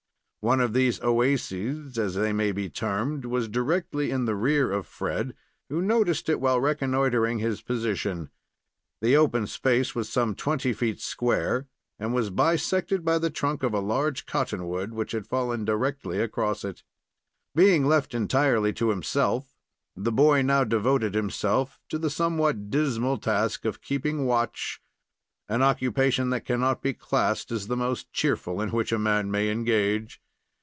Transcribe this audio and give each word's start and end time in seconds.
One 0.43 0.59
of 0.59 0.73
these 0.73 0.99
oasis, 1.03 1.99
as 1.99 2.15
they 2.15 2.33
may 2.33 2.51
be 2.51 2.67
termed, 2.67 3.25
was 3.25 3.47
directly 3.47 4.09
in 4.09 4.25
the 4.25 4.33
rear 4.33 4.71
of 4.71 4.87
Fred, 4.87 5.35
who 5.69 5.83
noticed 5.83 6.29
it 6.29 6.41
while 6.41 6.59
reconnoitering 6.59 7.37
his 7.37 7.61
position. 7.61 8.31
The 9.03 9.15
open 9.15 9.45
space 9.45 9.93
was 9.93 10.09
some 10.09 10.33
twenty 10.33 10.73
feet 10.73 10.99
square, 10.99 11.67
and 11.99 12.11
was 12.11 12.31
bisected 12.31 13.05
by 13.05 13.19
the 13.19 13.29
trunk 13.29 13.61
of 13.61 13.71
a 13.75 13.79
large 13.79 14.25
cottonwood, 14.25 14.93
which 14.93 15.11
had 15.11 15.27
fallen 15.27 15.63
directly 15.63 16.19
across 16.19 16.65
it. 16.65 16.81
Being 17.53 17.85
left 17.85 18.15
entirely 18.15 18.73
to 18.73 18.89
himself, 18.89 19.53
the 19.95 20.11
boy 20.11 20.41
now 20.41 20.63
devoted 20.63 21.13
himself 21.13 21.77
to 21.89 21.99
the 21.99 22.09
somewhat 22.09 22.71
dismal 22.71 23.19
task 23.19 23.63
of 23.63 23.79
keeping 23.83 24.25
watch, 24.25 24.81
an 25.47 25.61
occupation 25.61 26.31
that 26.31 26.45
cannot 26.45 26.81
be 26.81 26.95
classed 26.95 27.51
as 27.51 27.67
the 27.67 27.77
most 27.77 28.11
cheerful 28.11 28.59
in 28.59 28.69
which 28.69 28.91
a 28.91 28.97
man 28.97 29.29
may 29.29 29.51
engage. 29.51 30.19